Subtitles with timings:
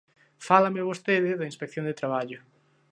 [0.47, 2.39] Fálame vostede da Inspección de Traballo.